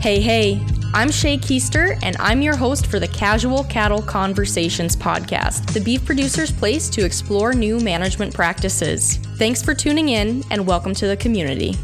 [0.00, 0.64] Hey, hey,
[0.94, 6.04] I'm Shay Keister, and I'm your host for the Casual Cattle Conversations podcast, the beef
[6.04, 9.16] producer's place to explore new management practices.
[9.38, 11.74] Thanks for tuning in, and welcome to the community.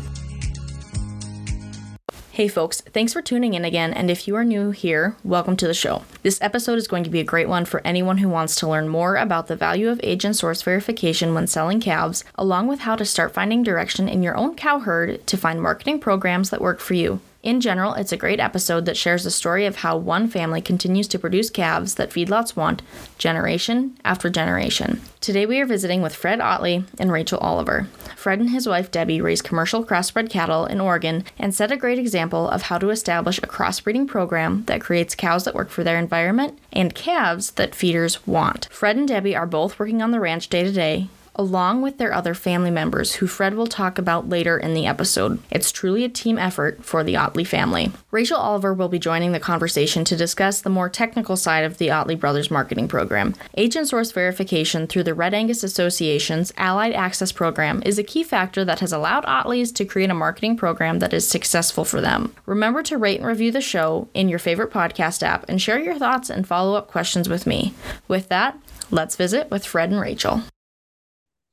[2.31, 5.67] Hey folks, thanks for tuning in again, and if you are new here, welcome to
[5.67, 6.05] the show.
[6.23, 8.89] This episode is going to be a great one for anyone who wants to learn
[8.89, 12.95] more about the value of age and source verification when selling calves, along with how
[12.95, 16.79] to start finding direction in your own cow herd to find marketing programs that work
[16.79, 17.21] for you.
[17.45, 21.07] In general, it's a great episode that shares the story of how one family continues
[21.09, 22.81] to produce calves that feedlots want,
[23.19, 25.03] generation after generation.
[25.21, 27.87] Today we are visiting with Fred Otley and Rachael Oliver.
[28.17, 31.99] Fred and his wife Debbie raise commercial crossbred cattle in Oregon and set a great
[31.99, 35.99] example of how to establish a crossbreeding program that creates cows that work for their
[35.99, 38.69] environment and calves that feeders want.
[38.71, 42.13] Fred and Debbie are both working on the ranch day to day, along with their
[42.13, 45.41] other family members, who Fred will talk about later in the episode.
[45.51, 47.93] It's truly a team effort for the Otley family.
[48.11, 51.91] Rachael Oliver will be joining the conversation to discuss the more technical side of the
[51.91, 53.35] Otley Brothers marketing program.
[53.57, 58.65] Agent source verification through the Red Angus Association's Allied Access Program is a key factor
[58.65, 62.35] that has allowed Otleys to create a marketing program that is successful for them.
[62.47, 65.99] Remember to rate and review the show in your favorite podcast app and share your
[65.99, 67.75] thoughts and follow up questions with me.
[68.09, 68.59] With that,
[68.91, 70.43] let's visit with Fred and Rachael.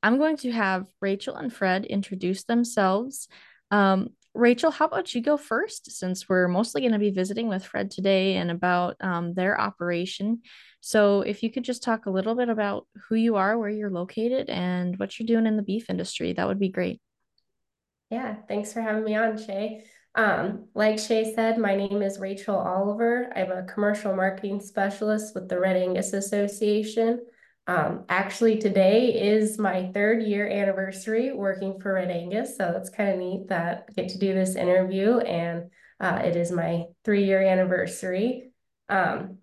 [0.02, 3.28] I'm going to have Rachael and Fred introduce themselves.
[3.70, 7.64] Um, Rachael, how about you go first since we're mostly going to be visiting with
[7.64, 10.40] Fred today and about um, their operation.
[10.80, 13.90] So, if you could just talk a little bit about who you are, where you're
[13.90, 17.00] located, and what you're doing in the beef industry, that would be great.
[18.10, 19.84] Yeah, thanks for having me on, Shay.
[20.14, 23.32] Um, like Shay said, my name is Rachael Oliver.
[23.36, 27.20] I'm a commercial marketing specialist with the Red Angus Association.
[27.66, 33.10] Um, actually, today is my third year anniversary working for Red Angus, so it's kind
[33.10, 37.24] of neat that I get to do this interview, and uh, it is my three
[37.24, 38.50] year anniversary.
[38.88, 39.38] Um,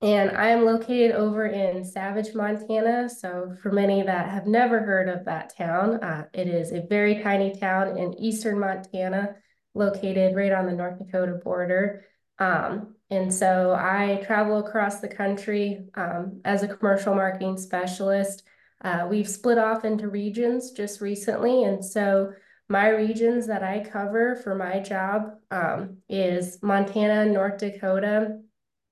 [0.00, 3.08] and I am located over in Savage, Montana.
[3.08, 7.22] So, for many that have never heard of that town, uh, it is a very
[7.22, 9.34] tiny town in eastern Montana,
[9.74, 12.04] located right on the North Dakota border.
[12.38, 18.42] Um, and so I travel across the country um, as a commercial marketing specialist.
[18.82, 21.64] Uh, we've split off into regions just recently.
[21.64, 22.32] And so
[22.68, 28.38] my regions that I cover for my job um, is Montana, North Dakota,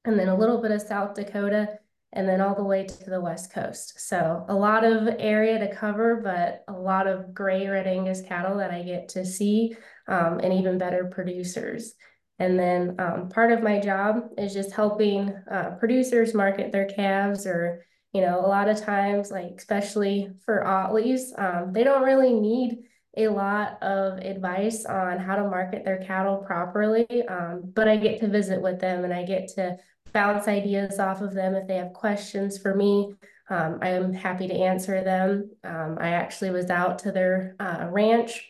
[0.04, 1.78] and then a little bit of South Dakota,
[2.12, 3.98] and then all the way to the West Coast.
[3.98, 8.58] So a lot of area to cover, but a lot of gray red Angus cattle
[8.58, 9.74] that I get to see
[10.06, 11.94] um, and even better producers.
[12.42, 17.46] And then um, part of my job is just helping uh, producers market their calves
[17.46, 22.34] or, you know, a lot of times, like especially for Otleys, um, they don't really
[22.34, 22.78] need
[23.16, 27.06] a lot of advice on how to market their cattle properly.
[27.28, 29.76] Um, but I get to visit with them and I get to
[30.12, 33.14] bounce ideas off of them if they have questions for me.
[33.50, 35.48] Um, I am happy to answer them.
[35.62, 38.48] Um, I actually was out to their uh, ranch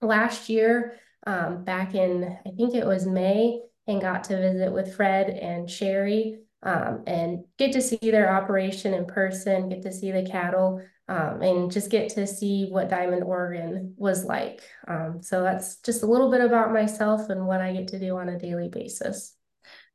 [0.00, 4.94] last year um, back in, I think it was May, and got to visit with
[4.96, 10.10] Fred and Sherry um, and get to see their operation in person, get to see
[10.10, 14.62] the cattle, um, and just get to see what Diamond, Oregon was like.
[14.86, 18.16] Um, so that's just a little bit about myself and what I get to do
[18.16, 19.34] on a daily basis.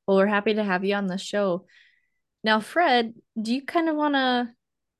[0.07, 1.65] Well, we're happy to have you on the show.
[2.43, 4.49] Now, Fred, do you kind of want to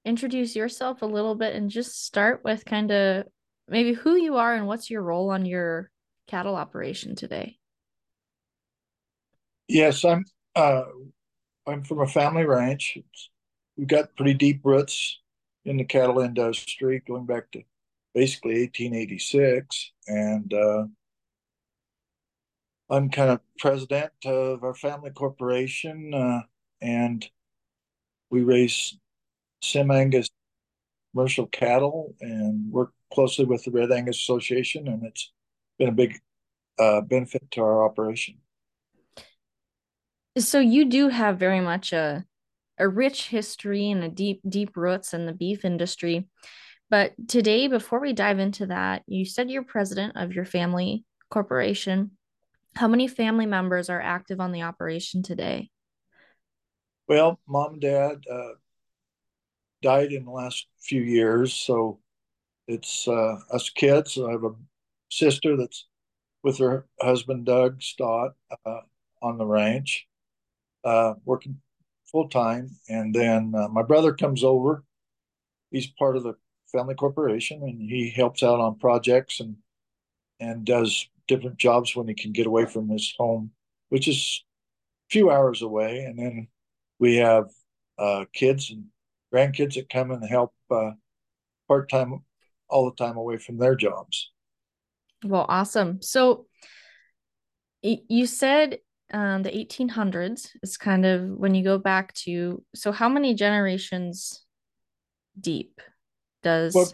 [0.04, 3.26] introduce yourself a little bit and just start with kind of
[3.68, 5.92] maybe who you are and what's your role on your
[6.28, 7.58] cattle operation today?
[9.68, 10.26] Yes, I'm.
[10.56, 10.84] Uh,
[11.66, 12.98] I'm from a family ranch.
[13.78, 15.20] We've got pretty deep roots
[15.66, 17.64] in the cattle industry, going back to
[18.14, 20.86] basically 1886, and uh,
[22.90, 26.42] I'm kind of president of our family corporation, uh,
[26.82, 27.28] and
[28.30, 28.98] we raise
[29.62, 30.30] Sim Angus
[31.14, 35.32] commercial cattle and work closely with the Red Angus Association, and it's
[35.78, 36.20] been a big
[36.80, 38.36] uh, benefit to our operation.
[40.38, 42.26] So you do have very much a
[42.80, 46.28] a rich history and a deep deep roots in the beef industry.
[46.90, 52.12] But today, before we dive into that, you said you're president of your family corporation.
[52.76, 55.70] How many family members are active on the operation today?
[57.08, 58.54] Well, mom and dad uh,
[59.82, 62.00] died in the last few years, so
[62.68, 64.18] it's uh, us kids.
[64.18, 64.52] I have a
[65.18, 65.88] sister that's
[66.44, 68.34] with her husband Doug Stott
[68.66, 68.82] uh,
[69.22, 70.08] on the ranch,
[70.84, 71.62] uh, working
[72.12, 74.84] full time, and then uh, my brother comes over.
[75.72, 76.36] He's part of the
[76.72, 79.58] family corporation, and he helps out on projects and
[80.40, 83.52] and does different jobs when he can get away from his home
[83.94, 84.44] which is
[85.08, 86.48] a few hours away, and then
[86.98, 87.46] we have
[88.00, 88.86] uh, kids and
[89.32, 90.94] grandkids that come and help uh,
[91.68, 92.24] part time
[92.68, 94.32] all the time away from their jobs.
[95.24, 96.02] Well, awesome.
[96.02, 96.48] So
[97.82, 98.80] you said
[99.14, 104.44] um, the 1800s is kind of when you go back to, so how many generations
[105.40, 105.82] deep
[106.42, 106.92] does well,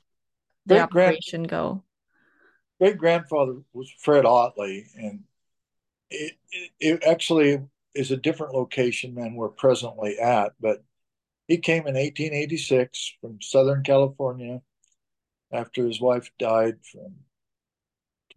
[0.66, 1.84] the operation grand, go?
[2.80, 5.24] Great grandfather was Fred Otley, and
[6.10, 7.60] it, it, it actually
[7.94, 10.84] is a different location than we're presently at, but
[11.48, 14.62] he came in 1886 from Southern California
[15.52, 17.16] after his wife died from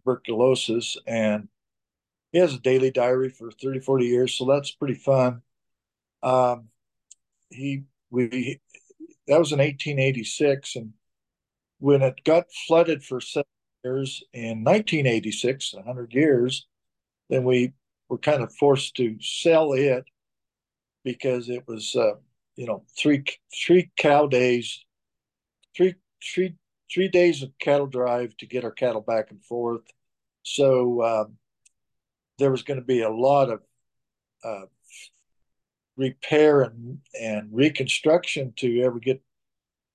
[0.03, 0.97] tuberculosis.
[1.07, 1.47] And
[2.31, 4.33] he has a daily diary for 30, 40 years.
[4.33, 5.41] So that's pretty fun.
[6.21, 6.69] Um,
[7.49, 8.59] he, we,
[9.27, 10.75] that was in 1886.
[10.75, 10.93] And
[11.79, 13.45] when it got flooded for seven
[13.83, 16.65] years in 1986, 100 years,
[17.29, 17.73] then we
[18.09, 20.05] were kind of forced to sell it
[21.03, 22.13] because it was uh,
[22.55, 23.23] you know three
[23.53, 24.83] three cow days,
[25.75, 26.55] three three
[26.93, 29.81] three days of cattle drive to get our cattle back and forth.
[30.43, 31.37] So um,
[32.37, 33.61] there was going to be a lot of
[34.43, 34.65] uh,
[35.95, 39.21] repair and and reconstruction to ever get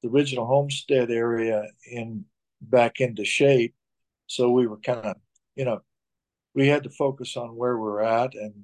[0.03, 2.25] the original homestead area in
[2.61, 3.75] back into shape.
[4.27, 5.17] So we were kind of
[5.57, 5.83] you know
[6.55, 8.55] we had to focus on where we're at and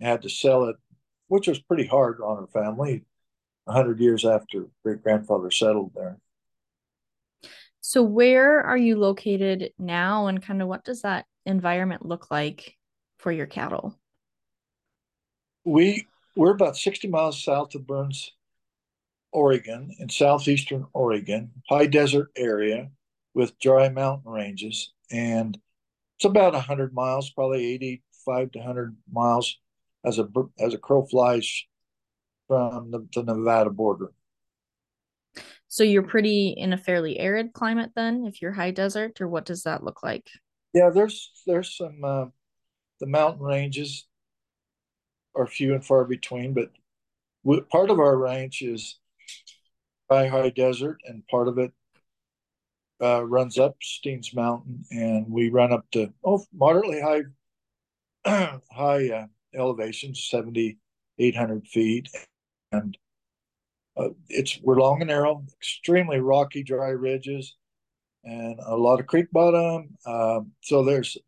[0.00, 0.76] had to sell it
[1.30, 3.04] which was pretty hard on our family
[3.64, 6.18] 100 years after great grandfather settled there.
[7.90, 12.76] So, where are you located now, and kind of what does that environment look like
[13.18, 13.98] for your cattle?
[15.64, 16.06] We
[16.36, 18.30] we're about 60 miles south of Burns,
[19.32, 22.92] Oregon, in southeastern Oregon, high desert area
[23.34, 25.58] with dry mountain ranges, and
[26.16, 29.58] it's about 100 miles, probably 85 to 100 miles
[30.04, 30.28] as a
[30.60, 31.64] as a crow flies
[32.46, 34.12] from the, the Nevada border.
[35.70, 39.44] So you're pretty in a fairly arid climate then, if you're high desert, or what
[39.44, 40.28] does that look like?
[40.74, 42.26] Yeah, there's there's some uh,
[42.98, 44.08] the mountain ranges
[45.36, 46.72] are few and far between, but
[47.44, 48.98] we, part of our ranch is
[50.10, 51.72] high high desert, and part of it
[53.00, 57.22] uh, runs up Steens Mountain, and we run up to oh moderately high
[58.72, 62.08] high uh, elevations, 7,800 feet.
[62.72, 62.98] And
[64.00, 67.56] uh, it's we're long and narrow, extremely rocky, dry ridges,
[68.24, 69.96] and a lot of creek bottom.
[70.06, 71.18] Um, so there's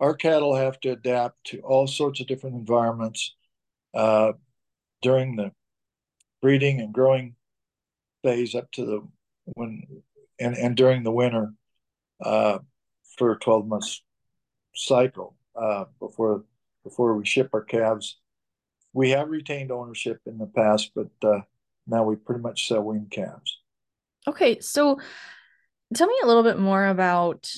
[0.00, 3.34] our cattle have to adapt to all sorts of different environments
[3.94, 4.32] uh,
[5.02, 5.52] during the
[6.42, 7.34] breeding and growing
[8.22, 9.08] phase up to the
[9.54, 9.82] when
[10.38, 11.52] and, and during the winter
[12.22, 12.58] uh,
[13.16, 14.02] for a 12 months
[14.74, 16.44] cycle uh, before
[16.84, 18.18] before we ship our calves.
[18.92, 21.40] We have retained ownership in the past, but uh,
[21.86, 23.60] now we pretty much sell weaned calves.
[24.26, 24.98] Okay, so
[25.94, 27.50] tell me a little bit more about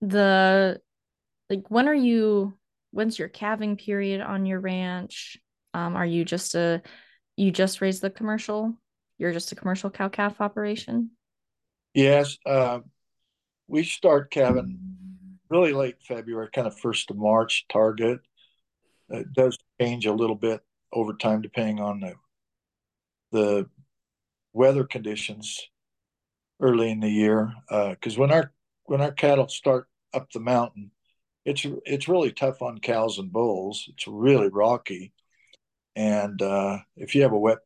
[0.00, 0.80] the
[1.50, 2.54] like when are you
[2.90, 5.38] when's your calving period on your ranch
[5.72, 6.82] um are you just a
[7.36, 8.74] you just raise the commercial
[9.16, 11.10] you're just a commercial cow calf operation
[11.94, 12.80] yes uh
[13.66, 14.78] we start calving
[15.50, 18.20] really late February, kind of first of March target.
[19.10, 20.60] It does change a little bit
[20.92, 22.14] over time depending on the
[23.32, 23.68] the
[24.52, 25.60] weather conditions
[26.60, 27.52] early in the year.
[27.68, 28.52] Because uh, when our
[28.84, 30.90] when our cattle start up the mountain,
[31.44, 33.86] it's it's really tough on cows and bulls.
[33.88, 35.12] It's really rocky,
[35.96, 37.58] and uh, if you have a wet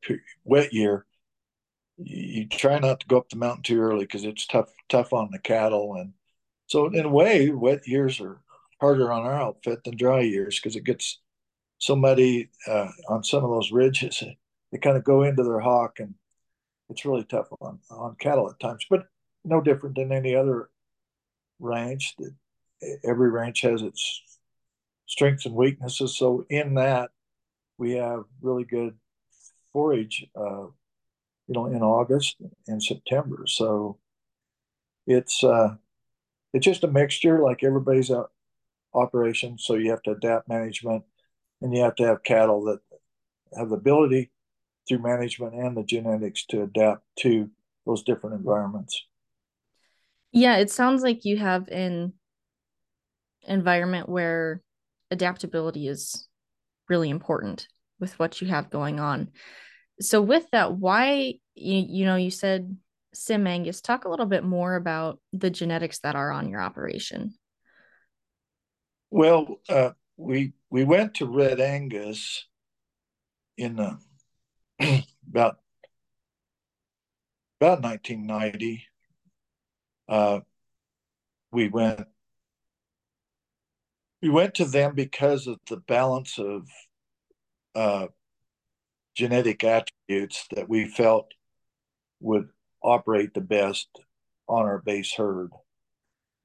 [0.45, 1.07] wet year,
[1.99, 5.31] you, try not to go up the mountain too early because it's tough tough on
[5.33, 6.13] the cattle and
[6.69, 8.41] so in a way, wet years are
[8.81, 11.19] harder on our outfit than dry years because it gets
[11.79, 14.23] so muddy uh, on some of those ridges.
[14.73, 16.15] They kind of go into their hock, and
[16.89, 18.87] it's really tough on on cattle at times.
[18.89, 19.07] But
[19.45, 20.71] no different than any other
[21.59, 22.15] ranch.
[23.05, 24.23] Every ranch has its
[25.07, 26.17] strengths and weaknesses.
[26.17, 27.11] So in that,
[27.79, 28.95] we have really good
[29.73, 30.27] forage.
[30.37, 30.67] Uh,
[31.49, 33.45] you know, in August and September.
[33.47, 33.99] So
[35.07, 35.77] it's uh,
[36.53, 38.27] it's just a mixture like everybody's a
[38.95, 39.59] operation.
[39.59, 41.05] So you have to adapt management
[41.61, 42.81] and you have to have cattle that
[43.57, 44.31] have the ability
[44.89, 47.51] through management and the genetics to adapt to
[47.87, 49.05] those different environments.
[50.33, 52.15] Yeah, it sounds like you have an
[53.43, 54.63] environment where
[55.11, 56.27] adaptability is
[56.89, 57.69] really important
[58.01, 59.31] with what you have going on.
[60.01, 62.77] So with that, why you, you know, you said
[63.15, 67.35] Sim Angus, talk a little bit more about the genetics that are on your operation.
[69.11, 72.45] Well, uh, we we went to Red Angus
[73.57, 73.99] in the,
[75.29, 75.59] about
[77.61, 78.85] about 1990.
[80.09, 80.41] Uh,
[81.51, 82.07] we went
[84.23, 86.67] we went to them because of the balance of
[87.75, 88.07] uh,
[89.15, 91.33] genetic attributes that we felt
[92.21, 92.49] would
[92.83, 93.89] operate the best
[94.49, 95.51] on our base herd.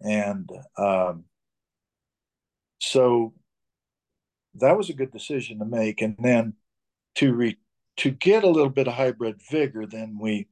[0.02, 1.26] And um,
[2.80, 3.34] so
[4.56, 6.02] that was a good decision to make.
[6.02, 6.54] And then
[7.16, 7.58] to re
[7.98, 10.48] to get a little bit of hybrid vigor, then we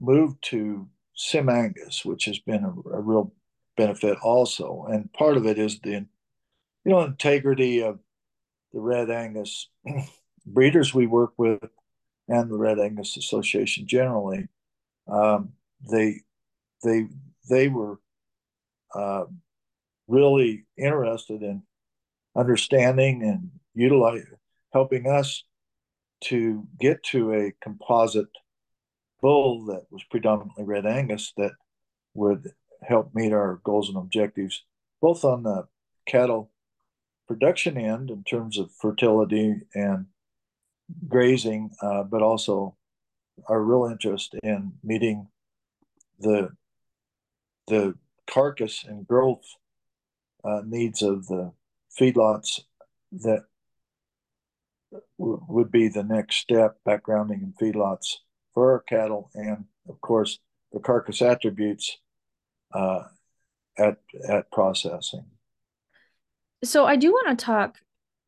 [0.00, 3.32] moved to Sim Angus, which has been a, a real
[3.76, 4.86] benefit also.
[4.90, 6.06] And part of it is the
[6.84, 7.98] you know integrity of
[8.72, 9.68] the Red Angus
[10.46, 11.60] breeders we work with
[12.28, 14.48] and the Red Angus Association generally.
[15.06, 15.52] Um,
[15.90, 16.20] they
[16.82, 17.06] they
[17.48, 18.00] they were
[18.94, 19.24] uh,
[20.08, 21.62] really interested in
[22.36, 24.24] understanding and utilize
[24.72, 25.44] helping us
[26.24, 28.28] to get to a composite
[29.20, 31.52] bull that was predominantly red Angus that
[32.14, 32.52] would
[32.82, 34.64] help meet our goals and objectives,
[35.00, 35.66] both on the
[36.06, 36.50] cattle
[37.26, 40.06] production end in terms of fertility and
[41.08, 42.76] grazing, uh, but also
[43.48, 45.28] our real interest in meeting
[46.20, 46.50] the
[47.66, 47.94] the
[48.26, 49.56] carcass and growth
[50.44, 51.52] uh, needs of the
[51.98, 52.60] feedlots
[53.10, 53.44] that
[55.18, 58.16] would be the next step backgrounding in feedlots
[58.52, 60.38] for our cattle and of course
[60.72, 61.98] the carcass attributes
[62.72, 63.04] uh,
[63.78, 63.98] at
[64.28, 65.24] at processing.
[66.62, 67.78] So i do want to talk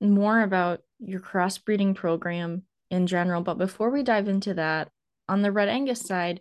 [0.00, 4.90] more about your crossbreeding program in general but before we dive into that
[5.28, 6.40] on the red angus side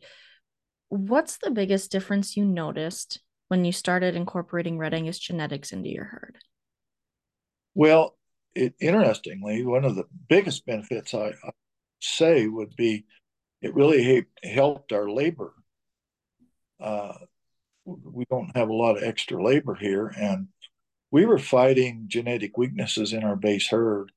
[0.90, 6.06] what's the biggest difference you noticed when you started incorporating red angus genetics into your
[6.06, 6.38] herd?
[7.74, 8.16] Well
[8.56, 11.52] it, interestingly one of the biggest benefits I, I
[12.02, 13.06] say would be
[13.62, 15.54] it really helped our labor.
[16.80, 17.14] Uh,
[17.86, 20.48] we don't have a lot of extra labor here and
[21.12, 24.12] we were fighting genetic weaknesses in our base herd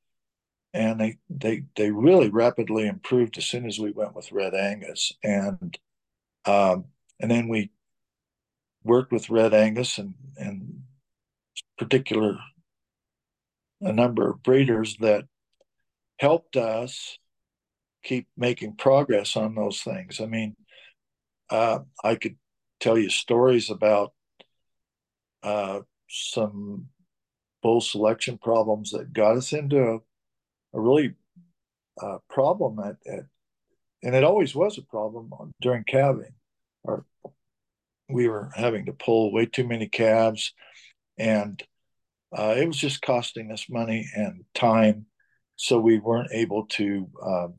[0.75, 5.13] and they they they really rapidly improved as soon as we went with red angus.
[5.23, 5.79] And
[6.45, 6.87] um,
[7.21, 7.71] and then we
[8.85, 10.83] worked with red angus and and
[11.79, 12.39] particular
[13.81, 15.25] a number of breeders that
[16.19, 17.19] helped us
[18.03, 20.57] keep making progress on those things i mean
[21.51, 22.37] uh, i could
[22.81, 24.13] tell you stories about
[25.43, 26.89] uh, some
[27.63, 31.15] bull selection problems that got us into a, a really
[32.01, 33.25] uh, problem at, at,
[34.03, 35.31] and it always was a problem
[35.61, 36.35] during calving.
[36.85, 37.05] Or
[38.09, 40.55] we were having to pull way too many calves,
[41.19, 41.63] and
[42.37, 45.07] uh, it was just costing us money and time.
[45.57, 47.55] So we weren't able to um,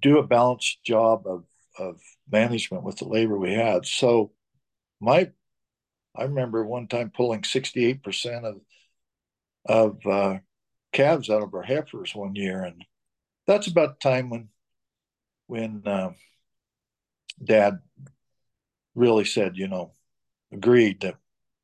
[0.00, 1.44] do a balanced job of
[1.78, 1.98] of
[2.30, 3.86] management with the labor we had.
[3.86, 4.32] So
[5.00, 5.30] my
[6.14, 8.60] I remember one time pulling 68% of
[9.64, 10.38] of uh,
[10.92, 12.84] calves out of our heifers one year, and
[13.46, 14.48] that's about the time when
[15.46, 16.12] when uh,
[17.42, 17.80] Dad
[18.94, 19.92] really said, you know,
[20.52, 21.16] agreed that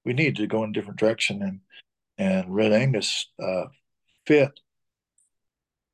[0.09, 1.61] we need to go in a different direction, and
[2.17, 3.67] and Red Angus uh,
[4.27, 4.59] fit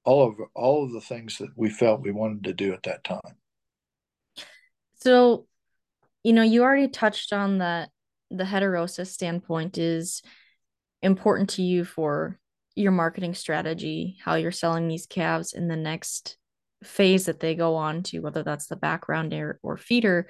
[0.05, 3.03] all of all of the things that we felt we wanted to do at that
[3.03, 3.37] time.
[5.01, 5.47] So,
[6.23, 7.91] you know, you already touched on that
[8.31, 10.23] the heterosis standpoint is
[11.03, 12.39] important to you for
[12.77, 16.37] your marketing strategy, how you're selling these calves in the next
[16.85, 20.29] phase that they go on to, whether that's the background or, or feeder.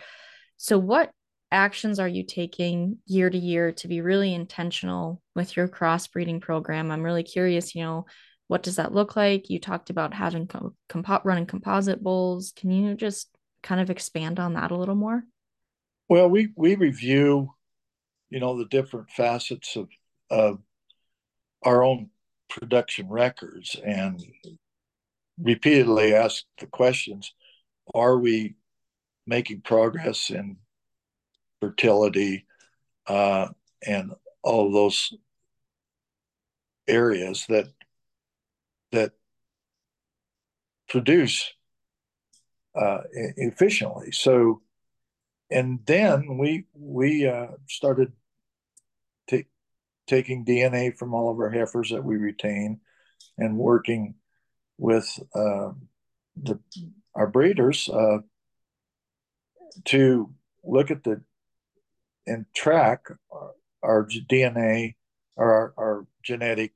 [0.57, 1.11] So, what
[1.55, 6.91] actions are you taking year to year to be really intentional with your crossbreeding program?
[6.91, 8.07] I'm really curious, you know,
[8.49, 9.49] what does that look like?
[9.49, 12.53] You talked about having comp- running composite bulls.
[12.55, 13.29] Can you just
[13.63, 15.25] kind of expand on that a little more?
[16.09, 17.55] Well, we we review
[18.35, 19.89] you know the different facets of
[20.29, 20.59] of
[21.63, 22.11] our own
[22.51, 24.21] production records and
[25.41, 27.33] repeatedly ask the questions
[27.95, 28.55] are we
[29.27, 30.57] making progress in
[31.65, 32.47] fertility
[33.07, 33.49] uh,
[33.87, 35.15] and all those
[36.87, 37.67] areas that
[38.93, 39.13] that
[40.89, 41.53] produce
[42.75, 43.01] uh,
[43.37, 44.13] efficiently.
[44.13, 44.61] So
[45.51, 48.13] and then we we uh, started
[50.07, 52.81] taking DNA from all of our heifers that we retain
[53.39, 54.15] and working
[54.77, 55.71] with uh,
[56.37, 56.59] the
[57.15, 58.19] our breeders uh,
[59.85, 60.31] to
[60.65, 61.23] look at the
[62.27, 63.53] and track our,
[63.83, 64.95] our DNA
[65.37, 66.73] or our, our genetic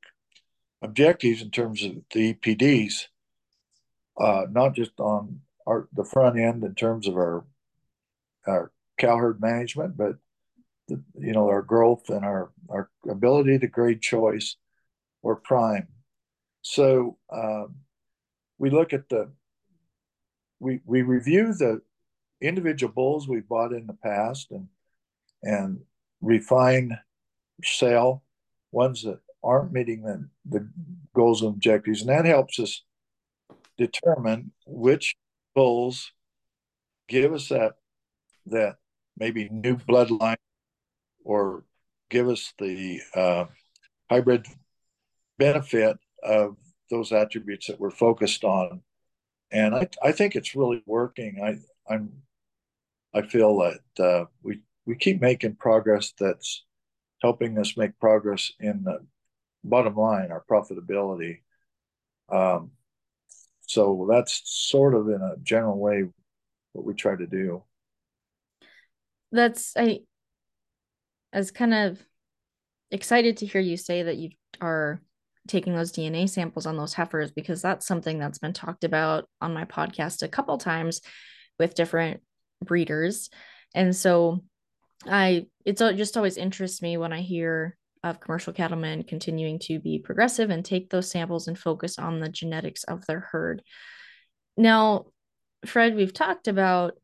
[0.83, 3.07] objectives in terms of the EPDs,
[4.21, 7.45] uh, not just on our the front end in terms of our
[8.47, 10.17] our cow herd management, but
[10.89, 14.57] the, you know our growth and our our ability to grade choice
[15.23, 15.89] or prime.
[16.63, 17.77] So um,
[18.59, 19.31] we look at the
[20.61, 21.83] we we review the
[22.41, 24.69] individual bulls we've bought in the past and
[25.43, 25.81] and
[26.21, 26.99] refine
[27.65, 28.23] sell
[28.73, 30.69] ones that aren't meeting the, the
[31.15, 32.01] goals and objectives.
[32.01, 32.83] And that helps us
[33.77, 35.17] determine which
[35.55, 36.13] bulls
[37.09, 37.75] give us that
[38.47, 38.77] that
[39.17, 40.37] maybe new bloodline
[41.25, 41.65] or
[42.11, 43.45] give us the uh,
[44.11, 44.47] hybrid
[45.39, 46.57] benefit of
[46.91, 48.81] those attributes that we're focused on.
[49.53, 51.41] And I, I think it's really working.
[51.43, 52.13] I I'm
[53.15, 56.65] I feel that uh, we we keep making progress that's
[57.21, 58.99] helping us make progress in the
[59.63, 61.41] bottom line our profitability
[62.31, 62.71] um,
[63.61, 66.05] so that's sort of in a general way
[66.73, 67.63] what we try to do
[69.31, 70.01] that's i
[71.33, 72.03] I was kind of
[72.91, 74.31] excited to hear you say that you
[74.61, 75.03] are
[75.47, 79.55] taking those DNA samples on those heifers because that's something that's been talked about on
[79.55, 81.01] my podcast a couple times
[81.59, 82.23] with different
[82.65, 83.31] breeders.
[83.75, 84.43] And so
[85.07, 89.99] I it's just always interests me when I hear of commercial cattlemen continuing to be
[89.99, 93.63] progressive and take those samples and focus on the genetics of their herd.
[94.57, 95.07] Now,
[95.67, 96.95] Fred, we've talked about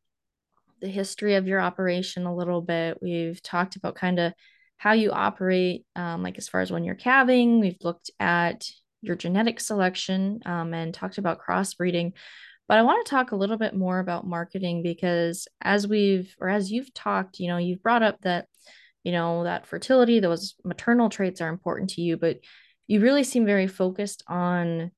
[0.80, 2.98] the history of your operation a little bit.
[3.02, 4.32] We've talked about kind of
[4.76, 7.60] how you operate, um, like as far as when you're calving.
[7.60, 8.68] We've looked at
[9.00, 12.12] your genetic selection um, and talked about crossbreeding.
[12.66, 16.48] But I want to talk a little bit more about marketing because as we've, or
[16.48, 18.46] as you've talked, you know, you've brought up that
[19.04, 22.38] you know, that fertility, those maternal traits are important to you, but
[22.86, 24.90] you really seem very focused on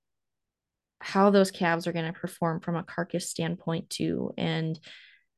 [1.01, 4.79] how those calves are going to perform from a carcass standpoint too and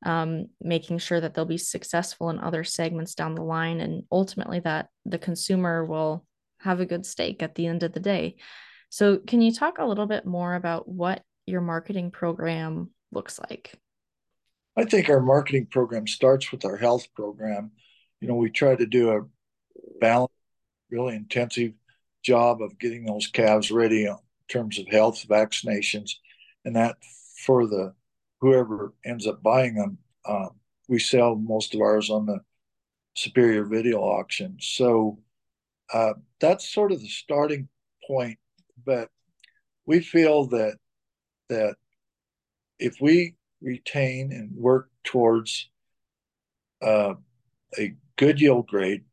[0.05, 4.61] um, making sure that they'll be successful in other segments down the line and ultimately
[4.61, 6.25] that the consumer will
[6.59, 8.37] have a good steak at the end of the day.
[8.89, 13.75] So can you talk a little bit more about what your marketing program looks like?
[14.77, 17.71] I think our marketing program starts with our health program.
[18.21, 19.21] You know, we try to do a
[19.99, 20.33] balanced,
[20.89, 21.73] really intensive
[22.23, 24.15] job of getting those calves ready in
[24.47, 26.11] terms of health vaccinations,
[26.65, 26.97] and that
[27.45, 27.93] for the
[28.41, 30.51] whoever ends up buying them, um,
[30.87, 32.39] we sell most of ours on the
[33.15, 34.57] superior video auction.
[34.59, 35.19] So
[35.93, 37.67] uh, that's sort of the starting
[38.07, 38.39] point,
[38.85, 39.09] but
[39.85, 40.77] we feel that
[41.49, 41.75] that
[42.79, 45.69] if we retain and work towards
[46.81, 47.15] uh,
[47.77, 49.03] a good yield grade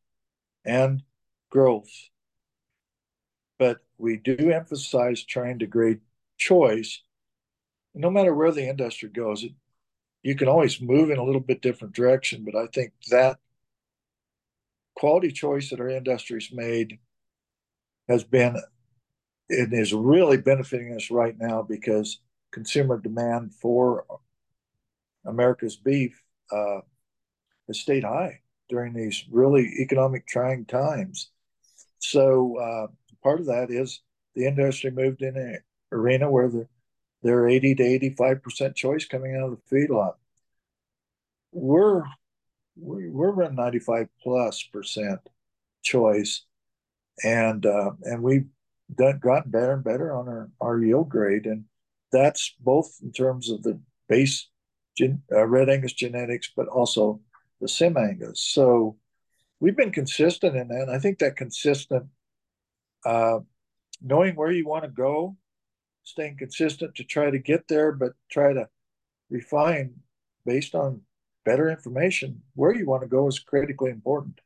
[0.64, 1.02] and
[1.50, 1.90] growth.
[3.58, 6.00] But we do emphasize trying to grade
[6.36, 7.02] choice.
[7.94, 9.52] No matter where the industry goes, it,
[10.22, 12.44] you can always move in a little bit different direction.
[12.44, 13.38] But I think that
[14.94, 16.98] quality choice that our industry's made
[18.08, 18.56] has been
[19.48, 22.18] and is really benefiting us right now because
[22.52, 24.06] consumer demand for
[25.24, 26.80] America's beef uh,
[27.66, 31.30] has stayed high during these really economic trying times.
[31.98, 32.86] So uh,
[33.22, 34.00] part of that is
[34.34, 35.58] the industry moved in an
[35.92, 36.68] arena where the,
[37.22, 40.14] they're 80 to 85 percent choice coming out of the feedlot.
[41.52, 42.04] We're
[42.76, 45.20] we're running 95 plus percent
[45.82, 46.44] choice,
[47.24, 48.46] and uh, and we've
[48.94, 51.64] done, gotten better and better on our, our yield grade, and
[52.16, 54.48] that's both in terms of the base
[54.96, 57.20] gen, uh, red Angus genetics, but also
[57.60, 58.40] the sim Angus.
[58.40, 58.96] So
[59.60, 60.88] we've been consistent in that.
[60.88, 62.06] I think that consistent,
[63.04, 63.40] uh,
[64.00, 65.36] knowing where you want to go,
[66.04, 68.68] staying consistent to try to get there, but try to
[69.28, 69.94] refine
[70.44, 71.00] based on
[71.44, 74.40] better information where you want to go is critically important.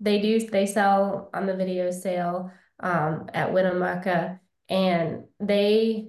[0.00, 6.08] They do, they sell on the video sale um, at Winnemucca, and they,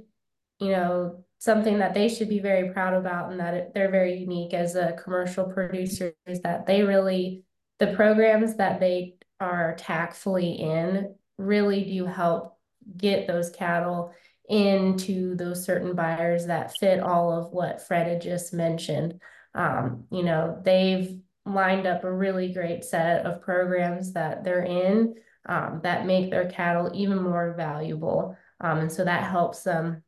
[0.61, 4.53] you know, something that they should be very proud about and that they're very unique
[4.53, 7.43] as a commercial producer is that they really
[7.79, 12.59] the programs that they are tactfully in really do help
[12.95, 14.13] get those cattle
[14.47, 19.19] into those certain buyers that fit all of what Fred had just mentioned.
[19.55, 25.15] Um, you know, they've lined up a really great set of programs that they're in
[25.47, 28.37] um, that make their cattle even more valuable.
[28.59, 30.03] Um, and so that helps them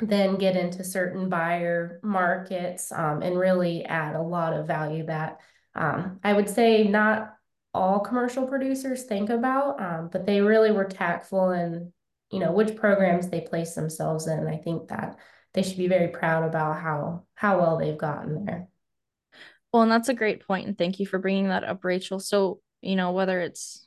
[0.00, 5.40] then get into certain buyer markets um, and really add a lot of value that
[5.74, 7.34] um, I would say not
[7.72, 11.92] all commercial producers think about, um, but they really were tactful in,
[12.30, 14.46] you know, which programs they place themselves in.
[14.46, 15.18] I think that
[15.54, 18.68] they should be very proud about how how well they've gotten there.
[19.72, 22.18] Well, and that's a great point, and thank you for bringing that up, Rachael.
[22.18, 23.86] So, you know, whether it's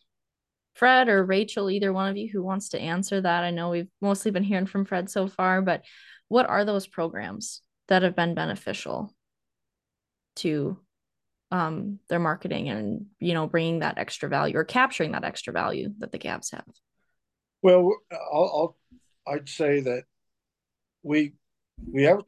[0.74, 3.92] Fred or Rachael, either one of you who wants to answer that, I know we've
[4.02, 5.84] mostly been hearing from Fred so far, but
[6.28, 9.14] what are those programs that have been beneficial
[10.38, 10.80] to
[11.52, 15.90] um, their marketing and you know bringing that extra value or capturing that extra value
[16.00, 16.66] that the calves have?
[17.62, 18.76] Well, I'll,
[19.28, 20.04] I'll I'd say that
[21.04, 21.34] we
[21.92, 22.22] we have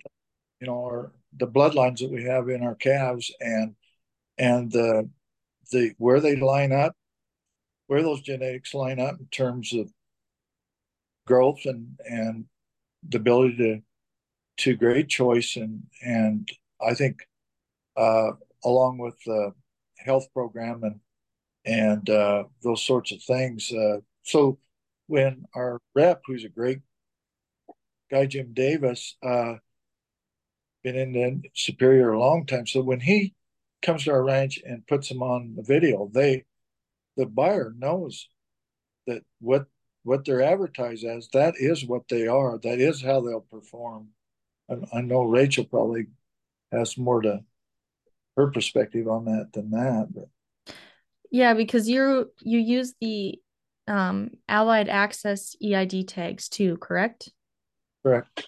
[0.61, 3.75] you know our the bloodlines that we have in our calves and
[4.37, 5.09] and the
[5.71, 6.95] the where they line up
[7.87, 9.91] where those genetics line up in terms of
[11.27, 12.45] growth and and
[13.07, 13.81] the ability to
[14.57, 16.49] to grade choice and and
[16.81, 17.27] I think
[17.97, 18.31] uh,
[18.63, 19.53] along with the
[19.97, 20.99] health program and
[21.65, 23.71] and uh, those sorts of things.
[23.71, 24.59] Uh, so
[25.07, 26.79] when our rep, who's a great
[28.11, 29.55] guy, Jim Davis, uh,
[30.83, 32.67] been in the Superior a long time.
[32.67, 33.33] So when he
[33.81, 36.45] comes to our ranch and puts them on the video, they
[37.17, 38.27] the buyer knows
[39.07, 39.65] that what
[40.03, 42.59] what they're advertised as that is what they are.
[42.59, 44.09] That is how they'll perform.
[44.69, 46.07] I, I know Rachael probably
[46.71, 47.43] has more to
[48.37, 50.09] her perspective on that than that.
[50.13, 50.29] But
[51.31, 53.39] yeah, because you you use the
[53.87, 57.31] um, Allied Access EID tags too, correct?
[58.03, 58.47] Correct.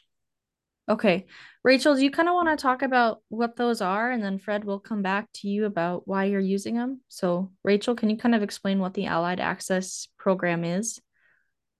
[0.89, 1.25] Okay.
[1.63, 4.09] Rachael, do you kind of want to talk about what those are?
[4.09, 7.01] And then Fred will come back to you about why you're using them.
[7.09, 11.01] So, Rachael, can you kind of explain what the Allied Access program is?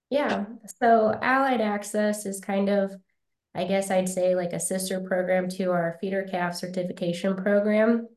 [0.09, 0.45] Yeah.
[0.81, 2.93] So, Allied Access is kind of
[3.57, 8.07] I guess I'd say like a sister program to our feeder calf certification program.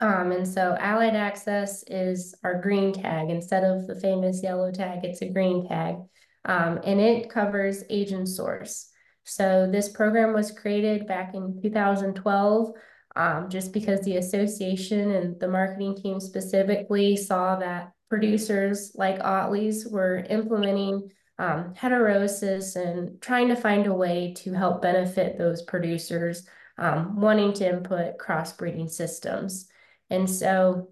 [0.00, 3.28] Um, and so Allied Access is our green tag.
[3.28, 5.96] Instead of the famous yellow tag, it's a green tag.
[6.44, 8.88] Um, and it covers agent source.
[9.26, 12.70] So this program was created back in 2012
[13.16, 19.86] um, just because the association and the marketing team specifically saw that producers like Otley's
[19.86, 26.46] were implementing um, heterosis and trying to find a way to help benefit those producers
[26.78, 29.66] um, wanting to input crossbreeding systems.
[30.08, 30.90] And so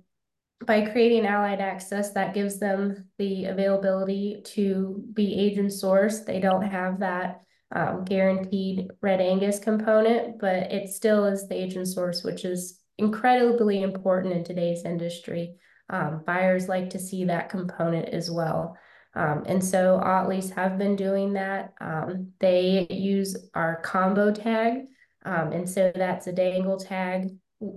[0.67, 6.21] by creating allied access, that gives them the availability to be agent source.
[6.21, 11.89] They don't have that um, guaranteed red Angus component, but it still is the agent
[11.89, 15.57] source, which is incredibly important in today's industry.
[15.91, 18.77] Um, buyers like to see that component as well.
[19.15, 21.75] Um, and so Otley's have been doing that.
[21.81, 24.85] Um, they use our combo tag.
[25.25, 27.29] Um, and so that's a dangle tag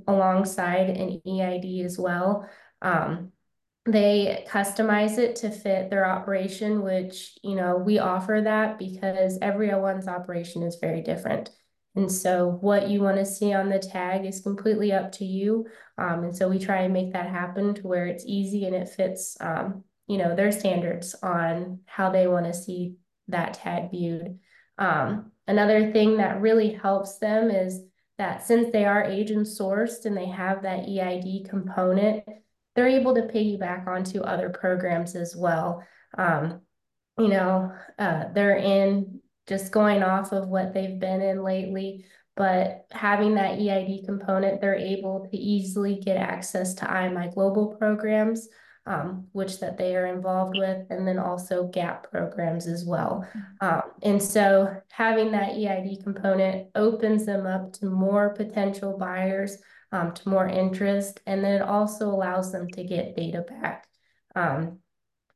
[0.08, 2.50] alongside an EID as well.
[2.82, 3.32] Um,
[3.88, 10.08] they customize it to fit their operation, which, you know, we offer that because everyone's
[10.08, 11.50] operation is very different.
[11.96, 15.66] And so what you want to see on the tag is completely up to you.
[15.98, 18.90] Um, and so we try and make that happen to where it's easy and it
[18.90, 22.96] fits um, you know, their standards on how they want to see
[23.28, 24.40] that tag viewed.
[24.78, 27.82] Um, another thing that really helps them is
[28.18, 32.24] that since they are agent sourced and they have that EID component,
[32.78, 35.84] they're able to piggyback onto other programs as well.
[36.18, 36.62] Um,
[37.18, 42.86] you know, uh, they're in just going off of what they've been in lately, but
[42.92, 48.48] having that EID component, they're able to easily get access to IMI global programs
[48.88, 53.28] um, which that they are involved with, and then also GAP programs as well.
[53.60, 59.58] Um, and so having that EID component opens them up to more potential buyers,
[59.92, 63.88] um, to more interest, and then it also allows them to get data back.
[64.36, 64.80] Um,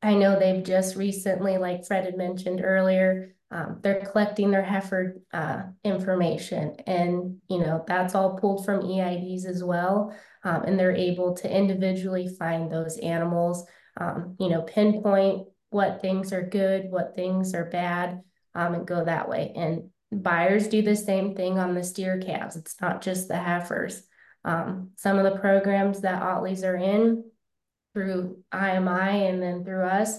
[0.02, 5.20] I know they've just recently, like Fred had mentioned earlier, um, they're collecting their heifer
[5.32, 10.94] uh, information and you know that's all pulled from EIDs as well um, and they're
[10.94, 13.64] able to individually find those animals,
[14.00, 18.20] um, you know, pinpoint what things are good, what things are bad,
[18.54, 19.52] um, and go that way.
[19.54, 22.56] And buyers do the same thing on the steer calves.
[22.56, 24.02] It's not just the heifers.
[24.44, 27.24] Um, some of the programs that Otley's are in
[27.94, 30.18] through IMI and then through us,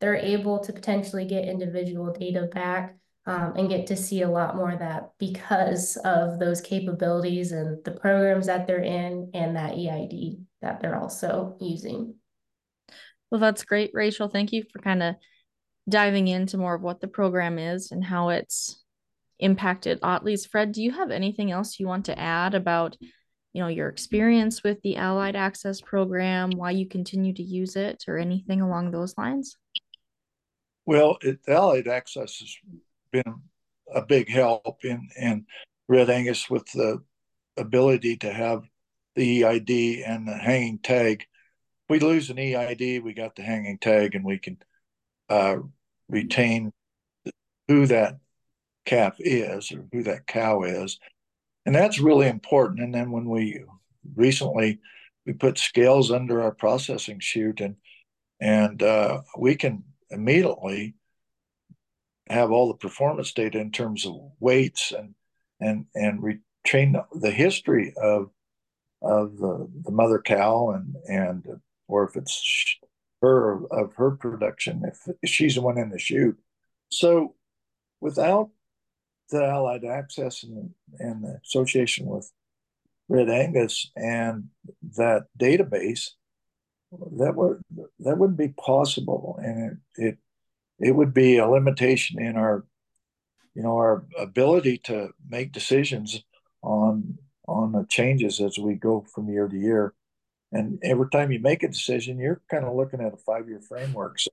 [0.00, 4.56] they're able to potentially get individual data back um, and get to see a lot
[4.56, 9.74] more of that because of those capabilities and the programs that they're in and that
[9.74, 12.14] EID that they're also using.
[13.30, 14.28] Well, that's great, Rachael.
[14.28, 15.14] Thank you for kind of
[15.88, 18.82] diving into more of what the program is and how it's
[19.38, 20.46] impacted Otley's.
[20.46, 22.96] Fred, do you have anything else you want to add about
[23.52, 28.04] you know, your experience with the Allied Access program, why you continue to use it,
[28.08, 29.56] or anything along those lines?
[30.86, 32.56] Well, it, Allied Access has
[33.12, 33.42] been
[33.94, 35.46] a big help in in
[35.88, 37.02] Red Angus with the
[37.56, 38.62] ability to have
[39.14, 41.24] the EID and the hanging tag.
[41.88, 44.56] We lose an EID, we got the hanging tag, and we can
[45.28, 45.56] uh,
[46.08, 46.72] retain
[47.68, 48.18] who that
[48.86, 50.98] calf is or who that cow is,
[51.64, 52.80] and that's really important.
[52.80, 53.64] And then when we
[54.14, 54.80] recently
[55.26, 57.76] we put scales under our processing chute, and
[58.40, 60.94] and uh, we can immediately
[62.28, 65.14] have all the performance data in terms of weights and
[65.60, 68.30] and and retrain the history of
[69.02, 71.46] of the, the mother cow and and
[71.88, 72.78] or if it's
[73.20, 76.38] her of her production if she's the one in the chute
[76.90, 77.34] so
[78.00, 78.50] without
[79.32, 82.30] the allied access and, and the association with
[83.08, 84.48] red angus and
[84.96, 86.10] that database
[87.18, 87.62] that would
[88.00, 89.38] that wouldn't be possible.
[89.42, 90.18] And it, it
[90.78, 92.64] it would be a limitation in our
[93.54, 96.22] you know our ability to make decisions
[96.62, 97.18] on
[97.48, 99.94] on the changes as we go from year to year.
[100.52, 103.60] And every time you make a decision you're kind of looking at a five year
[103.66, 104.20] framework.
[104.20, 104.30] So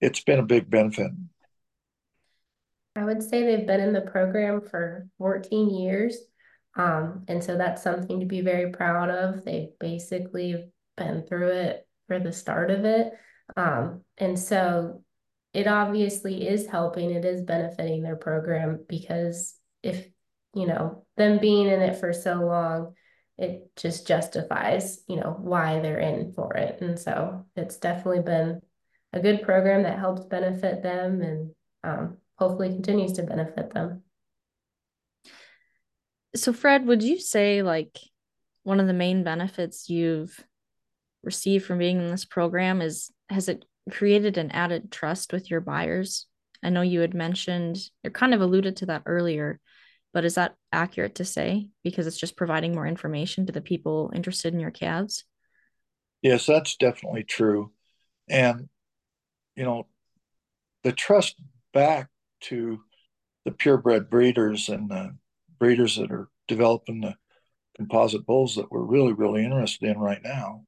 [0.00, 1.10] it's been a big benefit
[2.96, 6.16] i would say they've been in the program for 14 years.
[6.76, 9.44] Um, and so that's something to be very proud of.
[9.44, 13.12] They've basically been through it for the start of it.
[13.56, 15.02] Um, and so
[15.52, 20.06] it obviously is helping, it is benefiting their program because if,
[20.54, 22.94] you know, them being in it for so long,
[23.36, 26.80] it just justifies, you know, why they're in for it.
[26.82, 28.60] And so it's definitely been
[29.12, 31.50] a good program that helps benefit them and
[31.82, 34.02] um, hopefully continues to benefit them.
[36.34, 37.98] So, Fred, would you say like
[38.62, 40.42] one of the main benefits you've
[41.22, 45.60] received from being in this program is has it created an added trust with your
[45.60, 46.26] buyers?
[46.62, 49.60] I know you had mentioned, you're kind of alluded to that earlier,
[50.12, 54.10] but is that accurate to say because it's just providing more information to the people
[54.14, 55.24] interested in your calves?
[56.22, 57.72] Yes, that's definitely true.
[58.28, 58.68] And,
[59.56, 59.86] you know,
[60.84, 61.36] the trust
[61.72, 62.08] back
[62.42, 62.80] to
[63.44, 65.16] the purebred breeders and the
[65.58, 67.14] breeders that are developing the
[67.76, 70.64] composite bulls that we're really, really interested in right now.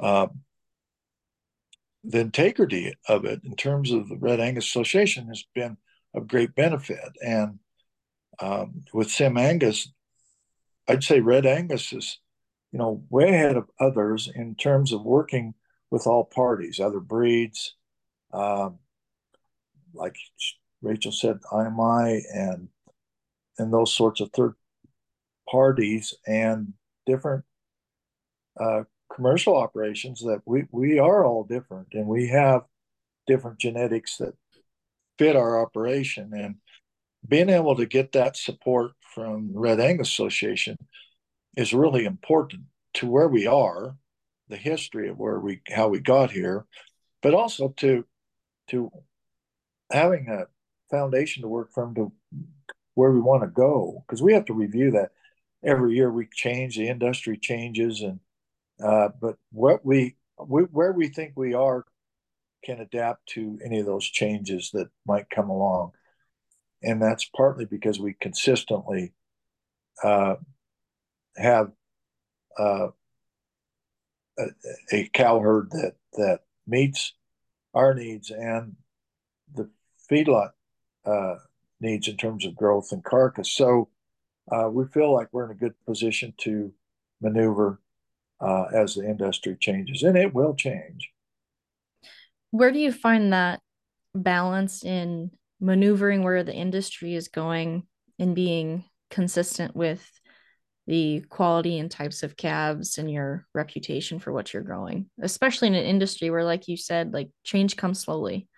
[0.00, 0.26] Uh,
[2.04, 5.76] the integrity of it in terms of the Red Angus Association has been
[6.14, 7.10] of great benefit.
[7.24, 7.58] And
[8.40, 9.90] um, with Sim Angus,
[10.86, 12.18] I'd say Red Angus is,
[12.72, 15.54] you know, way ahead of others in terms of working
[15.90, 17.74] with all parties, other breeds,
[18.32, 18.78] um,
[19.94, 20.16] like
[20.82, 22.68] Rachael said, i IMI and
[23.58, 24.54] and those sorts of third
[25.50, 26.74] parties and
[27.06, 27.44] different
[28.60, 32.62] uh, commercial operations that we we are all different and we have
[33.26, 34.34] different genetics that
[35.18, 36.56] fit our operation and
[37.26, 40.78] being able to get that support from Red Angus Association
[41.56, 42.62] is really important
[42.94, 43.96] to where we are,
[44.48, 46.66] the history of where we how we got here,
[47.22, 48.04] but also to
[48.68, 48.90] to
[49.90, 50.46] having a
[50.90, 52.12] foundation to work from to
[52.94, 55.10] where we want to go because we have to review that
[55.64, 58.20] every year we change the industry changes and
[58.82, 61.84] uh, but what we, we where we think we are
[62.64, 65.92] can adapt to any of those changes that might come along,
[66.82, 69.12] and that's partly because we consistently
[70.02, 70.36] uh,
[71.36, 71.72] have
[72.58, 72.88] uh,
[74.38, 74.46] a,
[74.92, 77.14] a cow herd that that meets
[77.74, 78.76] our needs and
[79.54, 79.68] the
[80.10, 80.50] feedlot
[81.08, 81.36] uh,
[81.80, 83.50] needs in terms of growth and carcass.
[83.50, 83.88] So
[84.50, 86.72] uh, we feel like we're in a good position to
[87.20, 87.80] maneuver
[88.40, 91.10] uh, as the industry changes, and it will change.
[92.50, 93.60] Where do you find that
[94.14, 97.86] balance in maneuvering where the industry is going
[98.18, 100.08] and being consistent with
[100.86, 105.74] the quality and types of calves and your reputation for what you're growing, especially in
[105.74, 108.48] an industry where, like you said, like change comes slowly.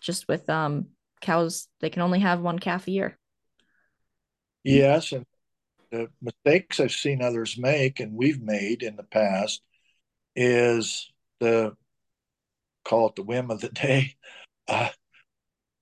[0.00, 0.88] Just with um
[1.20, 3.18] cows, they can only have one calf a year.
[4.64, 5.24] Yes, and
[5.90, 9.62] the mistakes I've seen others make and we've made in the past
[10.36, 11.74] is the
[12.84, 14.16] call it the whim of the day.
[14.66, 14.90] Uh,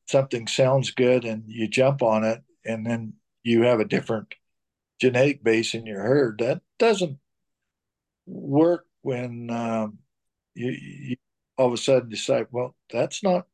[0.06, 4.34] something sounds good and you jump on it, and then you have a different
[5.00, 6.38] genetic base in your herd.
[6.38, 7.18] That doesn't
[8.26, 9.98] work when um,
[10.54, 11.16] you, you,
[11.56, 13.46] all of a sudden decide, well, that's not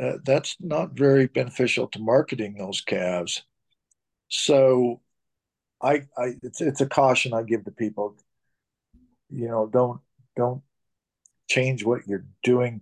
[0.00, 3.42] uh, that's not very beneficial to marketing those calves.
[4.28, 5.00] So
[5.80, 8.16] I, I, it's it's a caution I give to people.
[9.30, 10.00] You know, don't
[10.36, 10.62] don't
[11.48, 12.80] change what you're doing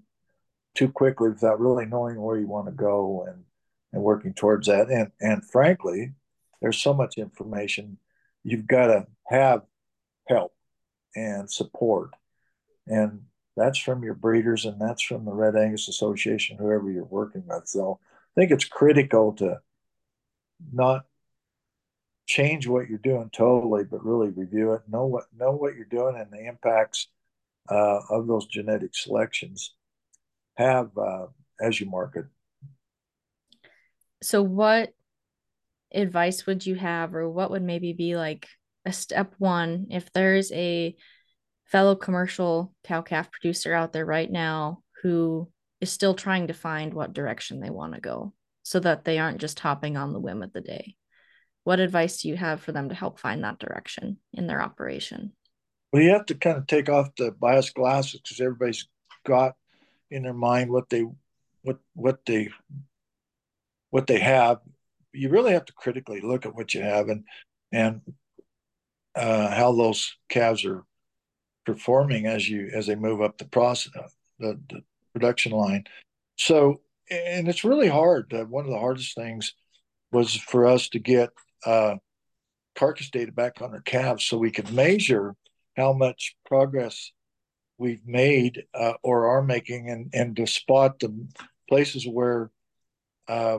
[0.74, 3.44] too quickly without really knowing where you want to go and
[3.92, 4.88] and working towards that.
[4.90, 6.12] And and frankly,
[6.60, 7.98] there's so much information.
[8.44, 9.62] You've got to have
[10.28, 10.54] help
[11.14, 12.10] and support,
[12.86, 13.22] and
[13.56, 17.68] that's from your breeders and that's from the Red Angus Association, whoever you're working with.
[17.68, 19.60] So I think it's critical to
[20.72, 21.04] not
[22.26, 26.16] change what you're doing totally, but really review it, know what know what you're doing
[26.16, 27.08] and the impacts
[27.70, 29.74] uh, of those genetic selections
[30.56, 31.26] have uh,
[31.60, 32.26] as you market.
[34.22, 34.90] So, what
[35.92, 38.46] advice would you have, or what would maybe be like
[38.84, 40.96] a step one if there's a
[41.72, 45.48] fellow commercial cow calf producer out there right now who
[45.80, 49.40] is still trying to find what direction they want to go so that they aren't
[49.40, 50.94] just hopping on the whim of the day?
[51.64, 55.32] What advice do you have for them to help find that direction in their operation?
[55.92, 58.86] Well, you have to kind of take off the bias glasses because everybody's
[59.24, 59.54] got
[60.10, 61.06] in their mind what they
[61.62, 62.50] what what they
[63.88, 64.58] what they have.
[65.12, 67.24] You really have to critically look at what you have and
[67.72, 68.02] and
[69.14, 70.84] uh, how those calves are
[71.64, 73.92] performing as you as they move up the process
[74.38, 75.84] the, the production line.
[76.36, 78.32] So and it's really hard.
[78.32, 79.54] Uh, one of the hardest things
[80.12, 81.30] was for us to get
[81.66, 81.96] uh,
[82.74, 85.34] carcass data back on our calves so we could measure
[85.76, 87.12] how much progress
[87.78, 91.26] we've made uh, or are making and, and to spot the
[91.68, 92.50] places where
[93.28, 93.58] uh,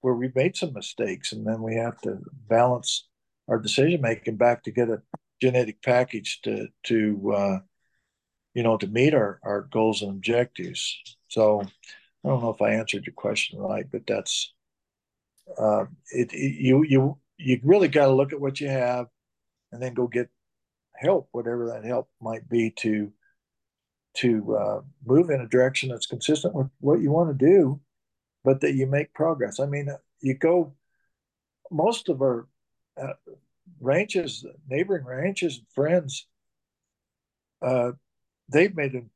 [0.00, 3.08] where we've made some mistakes and then we have to balance
[3.48, 5.00] our decision making back to get a
[5.42, 7.58] genetic package to to uh,
[8.54, 12.70] you know to meet our, our goals and objectives so i don't know if i
[12.70, 14.52] answered your question right but that's
[15.58, 19.06] uh, it, it you you you really got to look at what you have
[19.72, 20.28] and then go get
[21.02, 23.12] help, whatever that help might be to
[24.14, 27.80] to uh, move in a direction that's consistent with what you want to do,
[28.44, 29.58] but that you make progress.
[29.58, 29.88] I mean,
[30.20, 30.74] you go.
[31.70, 32.46] Most of our
[33.00, 33.14] uh,
[33.82, 36.26] ranches, neighboring ranches, and friends,
[37.60, 37.92] uh,
[38.48, 39.08] they've made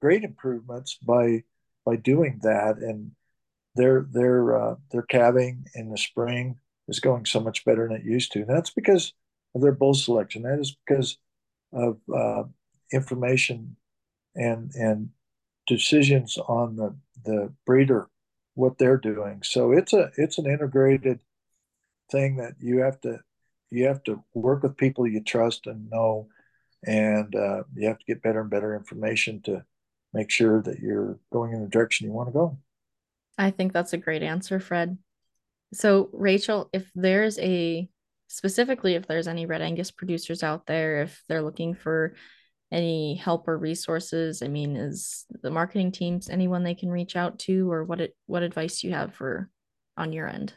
[0.00, 1.42] great improvements by
[1.84, 3.12] by doing that, and
[3.74, 6.56] their their uh, their calving in the spring
[6.88, 8.40] is going so much better than it used to.
[8.40, 9.12] And that's because
[9.54, 10.42] of their bull selection.
[10.42, 11.18] That is because
[11.72, 12.44] of uh,
[12.92, 13.76] information
[14.34, 15.10] and and
[15.66, 18.08] decisions on the the breeder
[18.54, 19.42] what they're doing.
[19.42, 21.20] So it's a it's an integrated
[22.10, 23.20] thing that you have to
[23.74, 26.28] you have to work with people you trust and know,
[26.86, 29.64] and uh, you have to get better and better information to
[30.12, 32.58] make sure that you're going in the direction you want to go.
[33.36, 34.96] I think that's a great answer, Fred.
[35.72, 37.88] So, Rachael, if there's a
[38.28, 42.14] specifically if there's any red angus producers out there if they're looking for
[42.72, 47.38] any help or resources i mean is the marketing teams anyone they can reach out
[47.38, 49.48] to or what it what advice do you have for
[49.96, 50.52] on your end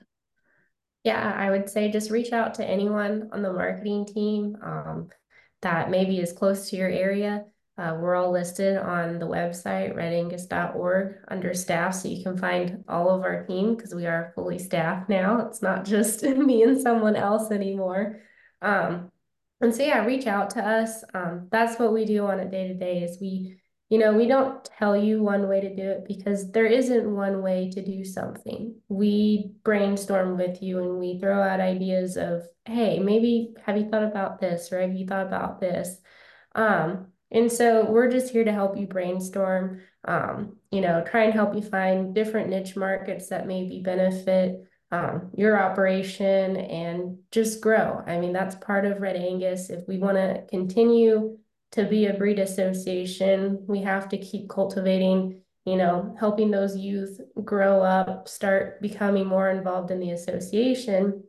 [1.08, 5.08] yeah i would say just reach out to anyone on the marketing team um,
[5.62, 7.46] that maybe is close to your area
[7.78, 13.12] uh, we're all listed on the website, redangus.org, under staff, so you can find all
[13.12, 15.46] of our team because we are fully staffed now.
[15.46, 18.20] It's not just me and someone else anymore.
[18.64, 19.12] Um,
[19.62, 21.04] and so, yeah, reach out to us.
[21.14, 23.04] Um, that's what we do on a day to day.
[23.04, 26.66] Is we, you know, we don't tell you one way to do it because there
[26.66, 28.76] isn't one way to do something.
[28.90, 34.04] We brainstorm with you and we throw out ideas of, hey, maybe have you thought
[34.04, 36.02] about this or have you thought about this?
[36.54, 41.34] Um, and so we're just here to help you brainstorm, um, you know, try and
[41.34, 48.02] help you find different niche markets that maybe benefit um, your operation and just grow.
[48.06, 49.70] I mean, that's part of Red Angus.
[49.70, 51.38] If we want to continue
[51.72, 57.20] to be a breed association, we have to keep cultivating, you know, helping those youth
[57.44, 61.24] grow up, start becoming more involved in the association.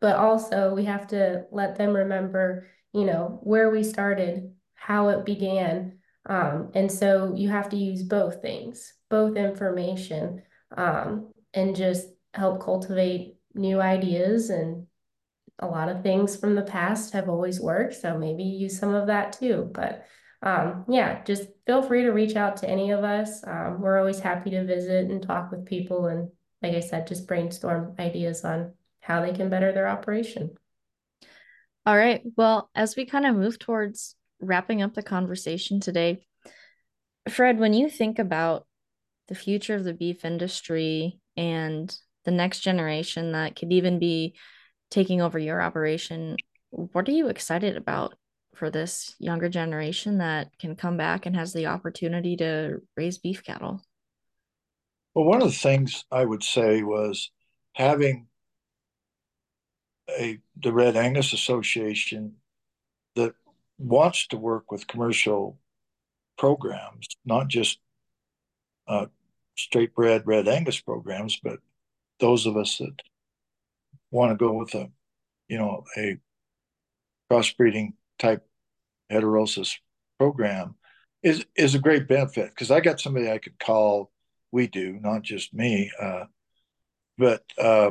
[0.00, 5.24] But also, we have to let them remember, you know, where we started how it
[5.24, 5.98] began.
[6.28, 10.42] Um, and so you have to use both things, both information,
[10.76, 14.50] um, and just help cultivate new ideas.
[14.50, 14.85] And
[15.58, 17.94] a lot of things from the past have always worked.
[17.94, 19.70] So maybe use some of that too.
[19.72, 20.06] But
[20.42, 23.42] um, yeah, just feel free to reach out to any of us.
[23.46, 26.06] Um, we're always happy to visit and talk with people.
[26.06, 26.28] And
[26.62, 30.50] like I said, just brainstorm ideas on how they can better their operation.
[31.86, 32.22] All right.
[32.36, 36.26] Well, as we kind of move towards wrapping up the conversation today,
[37.28, 38.66] Fred, when you think about
[39.28, 44.34] the future of the beef industry and the next generation that could even be
[44.90, 46.36] taking over your operation,
[46.70, 48.14] what are you excited about
[48.54, 53.44] for this younger generation that can come back and has the opportunity to raise beef
[53.44, 53.82] cattle?
[55.14, 57.30] Well, one of the things I would say was
[57.74, 58.26] having
[60.10, 62.34] a the Red Angus Association
[63.14, 63.34] that
[63.78, 65.58] wants to work with commercial
[66.38, 67.78] programs, not just
[68.88, 69.06] uh,
[69.56, 71.58] straight bred Red Angus programs, but
[72.20, 73.02] those of us that
[74.10, 74.90] want to go with a,
[75.48, 76.18] you know, a
[77.30, 78.46] crossbreeding type
[79.10, 79.76] heterosis
[80.18, 80.74] program
[81.22, 84.10] is is a great benefit because I got somebody I could call.
[84.52, 86.24] We do, not just me, uh,
[87.18, 87.90] but uh,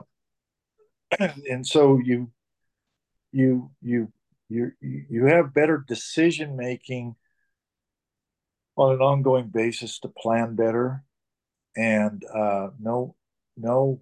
[1.19, 2.31] and so you
[3.31, 4.11] you you
[4.49, 7.15] you you have better decision making
[8.77, 11.03] on an ongoing basis to plan better
[11.75, 13.15] and uh, know
[13.55, 13.99] what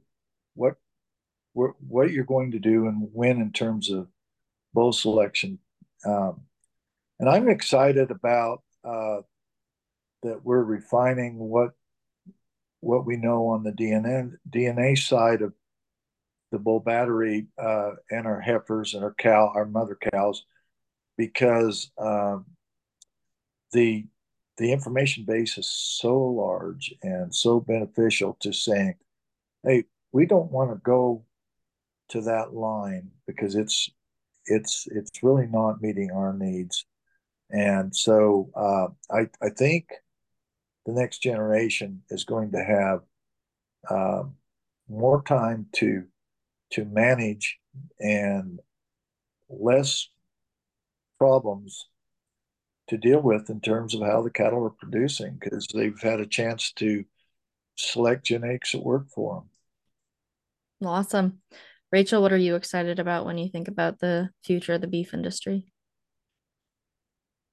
[1.53, 4.07] what you're going to do and when in terms of
[4.73, 5.59] bull selection.
[6.05, 6.41] Um,
[7.19, 9.21] and I'm excited about uh,
[10.23, 11.71] that we're refining what
[12.79, 15.53] what we know on the DNA DNA side of
[16.51, 20.45] the bull battery uh, and our heifers and our cow, our mother cows,
[21.17, 22.45] because um,
[23.71, 24.05] the
[24.57, 28.95] the information base is so large and so beneficial to saying,
[29.63, 31.25] hey, we don't want to go
[32.13, 33.89] to that line because it's
[34.45, 36.85] it's it's really not meeting our needs.
[37.49, 39.87] And so uh, I I think
[40.85, 43.01] the next generation is going to have
[43.89, 44.23] uh,
[44.87, 46.03] more time to
[46.73, 47.57] to manage
[47.99, 48.59] and
[49.49, 50.07] less
[51.17, 51.87] problems
[52.89, 56.27] to deal with in terms of how the cattle are producing because they've had a
[56.27, 57.05] chance to
[57.75, 59.49] select genetics that work for them.
[60.87, 61.39] Awesome.
[61.93, 65.13] Rachael, what are you excited about when you think about the future of the beef
[65.13, 65.67] industry?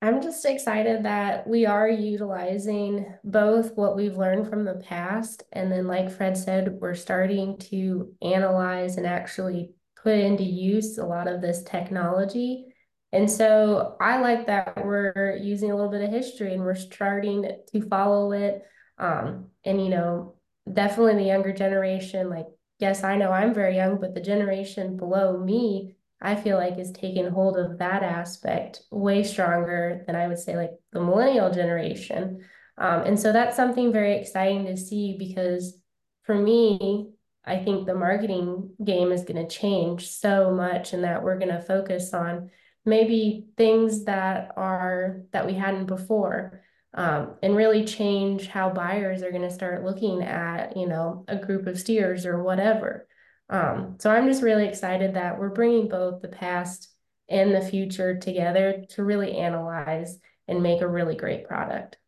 [0.00, 5.42] I'm just excited that we are utilizing both what we've learned from the past.
[5.52, 9.72] And then, like Fred said, we're starting to analyze and actually
[10.02, 12.64] put into use a lot of this technology.
[13.12, 17.44] And so I like that we're using a little bit of history and we're starting
[17.74, 18.62] to follow it.
[18.96, 20.36] Um, and, you know,
[20.72, 22.46] definitely the younger generation, like,
[22.80, 26.92] yes, I know I'm very young, but the generation below me I feel like is
[26.92, 32.44] taking hold of that aspect way stronger than I would say like the millennial generation.
[32.76, 35.78] Um, and so that's something very exciting to see because
[36.24, 37.10] for me,
[37.44, 41.54] I think the marketing game is going to change so much and that we're going
[41.54, 42.50] to focus on
[42.84, 46.62] maybe things that are that we hadn't before
[46.94, 51.36] um, and really change how buyers are going to start looking at you know a
[51.36, 53.06] group of steers or whatever
[53.50, 56.88] um, so I'm just really excited that we're bringing both the past
[57.28, 61.98] and the future together to really analyze and make a really great product.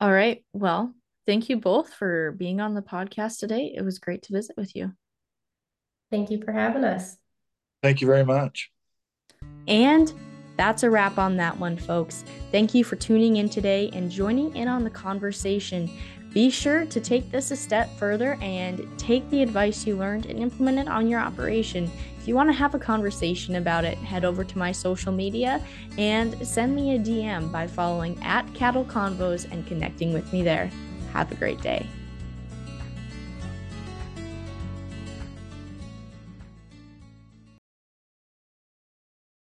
[0.00, 0.44] All right.
[0.52, 0.94] Well,
[1.26, 3.72] thank you both for being on the podcast today.
[3.76, 4.92] It was great to visit with you.
[6.10, 7.16] Thank you for having us.
[7.82, 8.70] Thank you very much.
[9.68, 10.12] And
[10.60, 12.22] that's a wrap on that one, folks.
[12.52, 15.90] Thank you for tuning in today and joining in on the conversation.
[16.34, 20.38] Be sure to take this a step further and take the advice you learned and
[20.38, 21.90] implement it on your operation.
[22.18, 25.64] If you want to have a conversation about it, head over to my social media
[25.96, 30.70] and send me a DM by following at Cattle Convos and connecting with me there.
[31.14, 31.88] Have a great day.